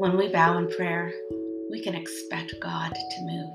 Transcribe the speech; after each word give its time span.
When 0.00 0.16
we 0.16 0.28
bow 0.28 0.56
in 0.56 0.66
prayer, 0.70 1.12
we 1.70 1.82
can 1.84 1.94
expect 1.94 2.54
God 2.62 2.90
to 2.90 3.20
move. 3.20 3.54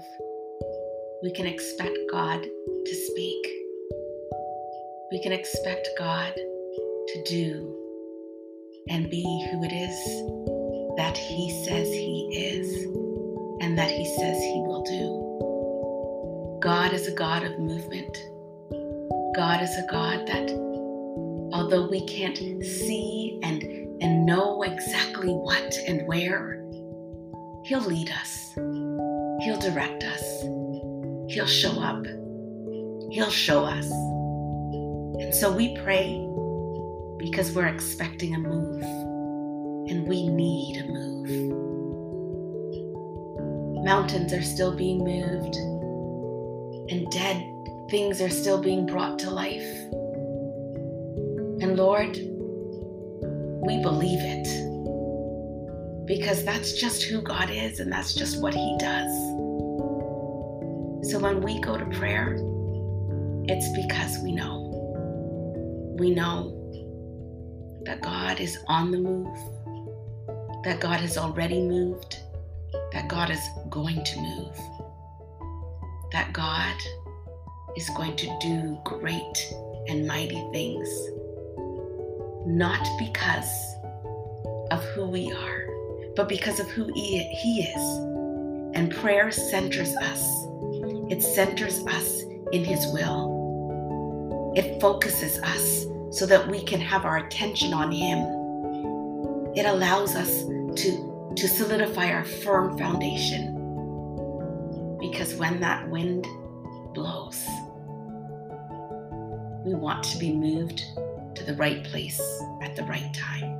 We 1.24 1.32
can 1.34 1.48
expect 1.48 1.98
God 2.12 2.44
to 2.44 2.96
speak. 2.96 3.48
We 5.12 5.24
can 5.24 5.32
expect 5.32 5.90
God 5.98 6.36
to 6.36 7.24
do 7.28 7.76
and 8.90 9.10
be 9.10 9.24
who 9.24 9.64
it 9.64 9.74
is 9.74 9.98
that 10.98 11.18
He 11.18 11.66
says 11.66 11.88
He 11.88 12.30
is 12.38 12.84
and 13.64 13.76
that 13.76 13.90
He 13.90 14.06
says 14.06 14.38
He 14.38 14.62
will 14.68 14.84
do. 14.84 16.60
God 16.62 16.94
is 16.94 17.08
a 17.08 17.16
God 17.16 17.42
of 17.44 17.58
movement. 17.58 18.16
God 19.36 19.64
is 19.64 19.76
a 19.80 19.88
God 19.90 20.28
that, 20.28 20.52
although 21.56 21.88
we 21.90 22.06
can't 22.06 22.38
see 22.64 23.40
and, 23.42 23.85
and 24.02 24.26
know 24.26 24.64
exactly 24.64 25.30
what 25.30 25.76
and 25.88 26.08
where, 26.08 26.62
He'll 27.66 27.82
lead 27.82 28.10
us, 28.12 28.54
He'll 28.56 29.60
direct 29.60 30.04
us, 30.04 30.42
He'll 31.30 31.48
show 31.48 31.82
up, 31.82 32.06
He'll 33.12 33.30
show 33.30 33.64
us. 33.64 33.90
And 35.22 35.34
so 35.34 35.52
we 35.52 35.78
pray 35.78 36.28
because 37.18 37.56
we're 37.56 37.68
expecting 37.68 38.36
a 38.36 38.40
move 38.40 38.84
and 39.90 40.08
we 40.08 40.28
need 40.28 40.84
a 40.84 40.88
move. 40.88 41.56
Mountains 43.86 44.34
are 44.34 44.42
still 44.42 44.76
being 44.76 45.00
moved 45.00 45.56
and 46.92 47.10
dead 47.12 47.52
things 47.90 48.22
are 48.22 48.30
still 48.30 48.62
being 48.62 48.86
brought 48.86 49.20
to 49.20 49.30
life. 49.30 49.64
And 51.62 51.78
Lord, 51.78 52.18
we 53.66 53.82
believe 53.82 54.20
it 54.22 54.46
because 56.06 56.44
that's 56.46 56.74
just 56.74 57.04
who 57.04 57.22
God 57.22 57.50
is 57.50 57.80
and 57.80 57.92
that's 57.92 58.14
just 58.14 58.42
what 58.42 58.54
He 58.54 58.76
does. 58.80 59.12
So 61.10 61.20
when 61.20 61.42
we 61.42 61.60
go 61.62 61.78
to 61.78 61.86
prayer, 61.98 62.36
it's 63.48 63.70
because 63.76 64.18
we 64.24 64.32
know. 64.32 65.96
We 65.98 66.12
know 66.12 66.52
that 67.86 68.02
God 68.02 68.40
is 68.40 68.58
on 68.68 68.92
the 68.92 68.98
move, 68.98 69.38
that 70.64 70.80
God 70.80 71.00
has 71.00 71.18
already 71.18 71.62
moved, 71.62 72.20
that 72.92 73.08
God 73.08 73.30
is 73.30 73.42
going 73.70 74.04
to 74.04 74.20
move, 74.20 74.58
that 76.12 76.34
God 76.34 76.76
is 77.76 77.90
going 77.92 78.16
to 78.16 78.38
do 78.42 78.78
great 78.84 79.54
and 79.88 80.08
mighty 80.08 80.44
things, 80.52 80.90
not 82.46 82.88
because 83.00 83.76
of 84.72 84.84
who 84.84 85.08
we 85.08 85.32
are, 85.32 85.68
but 86.16 86.30
because 86.30 86.60
of 86.60 86.70
who 86.70 86.92
He 86.94 87.62
is. 87.62 87.98
And 88.76 88.94
prayer 88.94 89.32
centers 89.32 89.96
us, 89.96 90.22
it 91.10 91.22
centers 91.22 91.86
us 91.88 92.22
in 92.52 92.64
His 92.64 92.86
will, 92.88 94.54
it 94.56 94.80
focuses 94.80 95.40
us 95.40 95.86
so 96.12 96.26
that 96.26 96.48
we 96.48 96.64
can 96.64 96.80
have 96.80 97.06
our 97.06 97.18
attention 97.18 97.74
on 97.74 97.92
Him. 97.92 98.20
It 99.56 99.66
allows 99.66 100.16
us 100.16 100.44
to, 100.44 101.34
to 101.36 101.48
solidify 101.48 102.12
our 102.12 102.26
firm 102.26 102.78
foundation. 102.78 103.54
Because 105.00 105.36
when 105.36 105.60
that 105.62 105.90
wind 105.90 106.28
blows, 106.94 107.46
we 109.66 109.74
want 109.74 110.04
to 110.04 110.18
be 110.18 110.34
moved 110.34 110.84
to 111.36 111.44
the 111.44 111.56
right 111.56 111.84
place 111.84 112.22
at 112.62 112.76
the 112.76 112.84
right 112.84 113.14
time. 113.14 113.52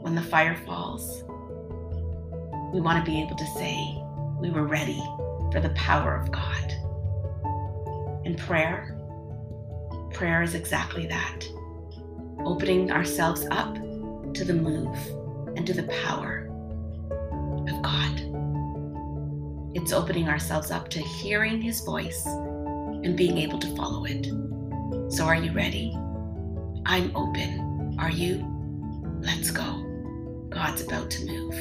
When 0.00 0.14
the 0.14 0.22
fire 0.22 0.56
falls, 0.66 1.22
we 2.72 2.80
want 2.80 3.04
to 3.04 3.10
be 3.10 3.20
able 3.20 3.36
to 3.36 3.46
say 3.58 3.96
we 4.40 4.50
were 4.50 4.66
ready 4.66 5.02
for 5.52 5.60
the 5.60 5.70
power 5.70 6.16
of 6.16 6.30
God. 6.30 6.72
And 8.24 8.38
prayer, 8.38 8.98
prayer 10.12 10.42
is 10.42 10.54
exactly 10.54 11.06
that 11.06 11.44
opening 12.44 12.90
ourselves 12.90 13.46
up 13.50 13.74
to 14.34 14.44
the 14.44 14.54
move 14.54 14.96
and 15.56 15.66
to 15.66 15.72
the 15.72 15.84
power 16.04 16.48
of 17.68 17.82
God. 17.82 18.20
It's 19.74 19.92
opening 19.92 20.28
ourselves 20.28 20.70
up 20.70 20.88
to 20.90 21.00
hearing 21.00 21.60
His 21.60 21.80
voice 21.80 22.26
and 22.26 23.16
being 23.16 23.38
able 23.38 23.58
to 23.58 23.76
follow 23.76 24.04
it. 24.04 24.26
So, 25.12 25.24
are 25.24 25.36
you 25.36 25.52
ready? 25.52 25.96
I'm 26.86 27.16
open. 27.16 27.96
Are 27.98 28.10
you? 28.10 28.44
Let's 29.20 29.50
go. 29.50 29.80
God's 30.50 30.82
about 30.82 31.10
to 31.10 31.26
move. 31.26 31.54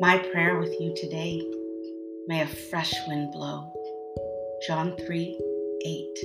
My 0.00 0.18
prayer 0.30 0.58
with 0.58 0.78
you 0.78 0.94
today 0.94 1.40
may 2.26 2.42
a 2.42 2.46
fresh 2.46 2.92
wind 3.08 3.32
blow. 3.32 3.72
John 4.66 4.94
3 5.06 5.40
8. 5.86 6.18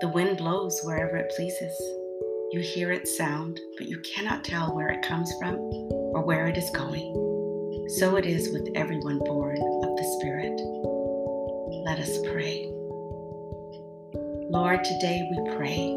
The 0.00 0.08
wind 0.08 0.38
blows 0.38 0.80
wherever 0.82 1.16
it 1.16 1.30
pleases. 1.36 2.01
You 2.52 2.60
hear 2.60 2.92
its 2.92 3.16
sound, 3.16 3.58
but 3.78 3.88
you 3.88 3.98
cannot 4.00 4.44
tell 4.44 4.74
where 4.74 4.88
it 4.88 5.00
comes 5.00 5.32
from 5.40 5.54
or 5.56 6.20
where 6.20 6.48
it 6.48 6.58
is 6.58 6.68
going. 6.74 7.88
So 7.96 8.16
it 8.16 8.26
is 8.26 8.52
with 8.52 8.68
everyone 8.74 9.20
born 9.20 9.56
of 9.56 9.96
the 9.96 10.16
Spirit. 10.18 10.60
Let 11.86 11.98
us 11.98 12.18
pray. 12.30 12.68
Lord, 14.50 14.84
today 14.84 15.26
we 15.30 15.56
pray 15.56 15.96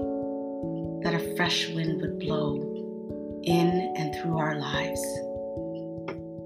that 1.03 1.21
a 1.21 1.35
fresh 1.35 1.67
wind 1.71 1.99
would 1.99 2.19
blow 2.19 2.55
in 3.43 3.93
and 3.97 4.15
through 4.15 4.37
our 4.37 4.57
lives. 4.57 5.01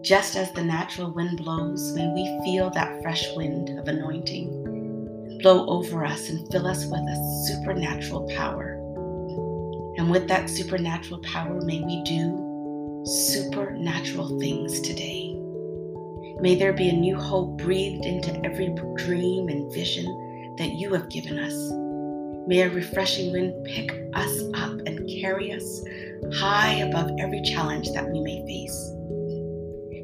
Just 0.02 0.36
as 0.36 0.52
the 0.54 0.64
natural 0.64 1.14
wind 1.14 1.38
blows, 1.38 1.94
may 1.94 2.08
we 2.08 2.42
feel 2.44 2.72
that 2.72 3.00
fresh 3.04 3.28
wind 3.36 3.78
of 3.78 3.88
anointing 3.88 5.38
blow 5.44 5.68
over 5.68 6.04
us 6.04 6.30
and 6.30 6.52
fill 6.52 6.66
us 6.66 6.84
with 6.86 7.00
a 7.00 7.46
supernatural 7.48 8.28
power. 8.36 8.69
And 10.00 10.10
with 10.10 10.30
that 10.30 10.50
supernatural 10.50 11.20
power, 11.24 11.60
may 11.62 11.82
we 11.82 12.02
do 12.04 13.04
supernatural 13.06 14.40
things 14.40 14.80
today. 14.80 15.36
May 16.40 16.56
there 16.56 16.72
be 16.72 16.88
a 16.88 16.94
new 16.94 17.18
hope 17.18 17.58
breathed 17.58 18.06
into 18.06 18.34
every 18.46 18.74
dream 18.96 19.50
and 19.50 19.70
vision 19.74 20.56
that 20.58 20.72
you 20.76 20.94
have 20.94 21.10
given 21.10 21.38
us. 21.38 21.54
May 22.48 22.62
a 22.62 22.70
refreshing 22.70 23.34
wind 23.34 23.66
pick 23.66 23.92
us 24.14 24.42
up 24.54 24.72
and 24.88 25.06
carry 25.22 25.52
us 25.52 25.84
high 26.34 26.76
above 26.76 27.12
every 27.20 27.42
challenge 27.42 27.92
that 27.92 28.10
we 28.10 28.22
may 28.22 28.42
face. 28.46 28.94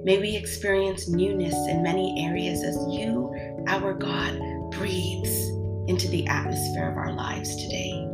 May 0.04 0.18
we 0.20 0.36
experience 0.36 1.08
newness 1.08 1.56
in 1.70 1.82
many 1.82 2.28
areas 2.28 2.66
as 2.66 2.76
you, 2.90 3.34
our 3.68 3.94
God, 3.94 4.38
breathes 4.72 5.48
into 5.90 6.10
the 6.10 6.28
atmosphere 6.28 6.90
of 6.90 6.98
our 6.98 7.14
lives 7.14 7.56
today. 7.56 8.06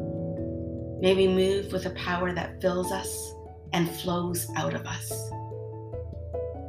May 1.02 1.16
we 1.16 1.28
move 1.28 1.74
with 1.74 1.88
a 1.88 1.92
power 1.92 2.32
that 2.32 2.62
fills 2.62 2.92
us 2.92 3.34
and 3.74 3.90
flows 3.90 4.48
out 4.56 4.76
of 4.76 4.86
us. 4.86 5.32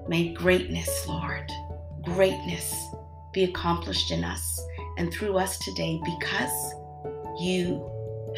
May 0.09 0.32
greatness, 0.32 1.06
Lord, 1.06 1.53
greatness 2.00 2.75
be 3.34 3.44
accomplished 3.44 4.10
in 4.10 4.25
us 4.25 4.60
and 4.97 5.12
through 5.12 5.37
us 5.37 5.59
today 5.59 6.00
because 6.03 6.75
you 7.41 7.87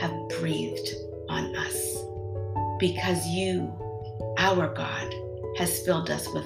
have 0.00 0.12
breathed 0.40 0.88
on 1.28 1.54
us. 1.54 1.96
Because 2.80 3.24
you, 3.28 3.72
our 4.38 4.74
God, 4.74 5.14
has 5.58 5.78
filled 5.86 6.10
us 6.10 6.28
with 6.34 6.44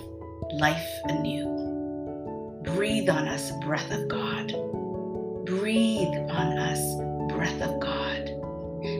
life 0.61 0.89
anew. 1.05 2.61
Breathe 2.65 3.09
on 3.09 3.27
us, 3.27 3.51
breath 3.63 3.91
of 3.93 4.09
God. 4.09 4.49
Breathe 5.47 6.19
on 6.31 6.48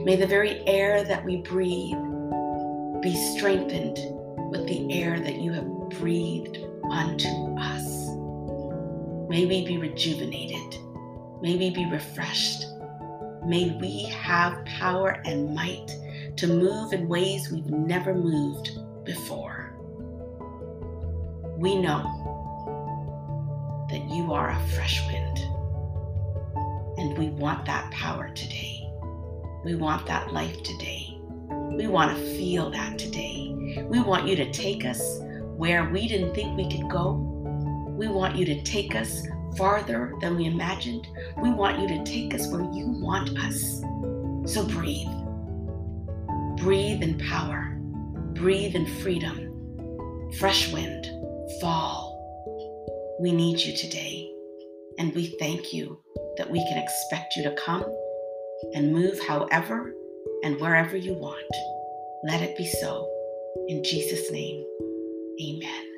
May 0.09 0.15
the 0.15 0.25
very 0.25 0.67
air 0.67 1.03
that 1.03 1.23
we 1.23 1.37
breathe 1.37 2.01
be 2.99 3.13
strengthened 3.37 3.99
with 4.49 4.67
the 4.67 4.91
air 4.91 5.19
that 5.19 5.35
you 5.35 5.53
have 5.53 5.67
breathed 5.99 6.57
unto 6.89 7.27
us. 7.59 8.07
May 9.29 9.45
we 9.45 9.67
be 9.67 9.77
rejuvenated. 9.77 10.79
May 11.43 11.57
we 11.57 11.69
be 11.69 11.87
refreshed. 11.91 12.65
May 13.45 13.77
we 13.79 14.05
have 14.05 14.65
power 14.65 15.21
and 15.25 15.53
might 15.53 15.91
to 16.37 16.47
move 16.47 16.91
in 16.91 17.07
ways 17.07 17.51
we've 17.51 17.69
never 17.69 18.15
moved 18.15 18.79
before 19.05 19.75
we 21.59 21.75
know 21.75 22.01
that 23.91 24.09
you 24.09 24.33
are 24.33 24.49
a 24.49 24.67
fresh 24.69 25.05
wind. 25.05 25.37
And 26.97 27.15
we 27.15 27.29
want 27.29 27.63
that 27.67 27.91
power 27.91 28.29
today. 28.29 28.78
We 29.63 29.75
want 29.75 30.05
that 30.05 30.31
life 30.31 30.63
today. 30.63 31.19
We 31.71 31.87
want 31.87 32.17
to 32.17 32.37
feel 32.37 32.69
that 32.71 32.97
today. 32.97 33.53
We 33.89 33.99
want 33.99 34.25
you 34.25 34.35
to 34.37 34.51
take 34.51 34.85
us 34.85 35.19
where 35.57 35.89
we 35.89 36.07
didn't 36.07 36.33
think 36.33 36.55
we 36.55 36.71
could 36.71 36.89
go. 36.89 37.13
We 37.97 38.07
want 38.07 38.37
you 38.37 38.45
to 38.45 38.63
take 38.63 38.95
us 38.95 39.27
farther 39.57 40.13
than 40.21 40.37
we 40.37 40.45
imagined. 40.45 41.05
We 41.37 41.51
want 41.51 41.79
you 41.79 41.89
to 41.89 42.03
take 42.05 42.33
us 42.33 42.47
where 42.47 42.61
you 42.61 42.87
want 43.01 43.37
us. 43.39 43.81
So 44.49 44.65
breathe. 44.65 45.09
Breathe 46.57 47.03
in 47.03 47.17
power. 47.29 47.75
Breathe 48.33 48.75
in 48.75 48.87
freedom. 49.01 50.31
Fresh 50.39 50.71
wind. 50.71 51.05
Fall. 51.59 52.15
We 53.19 53.33
need 53.33 53.59
you 53.59 53.75
today. 53.75 54.31
And 54.97 55.13
we 55.13 55.35
thank 55.37 55.73
you 55.73 56.01
that 56.37 56.49
we 56.49 56.59
can 56.59 56.77
expect 56.77 57.35
you 57.35 57.43
to 57.43 57.55
come 57.55 57.83
and 58.73 58.93
move 58.93 59.19
however 59.27 59.93
and 60.43 60.59
wherever 60.59 60.97
you 60.97 61.13
want. 61.13 61.45
Let 62.23 62.41
it 62.41 62.57
be 62.57 62.65
so. 62.65 63.09
In 63.67 63.83
Jesus' 63.83 64.31
name, 64.31 64.65
amen. 65.41 65.88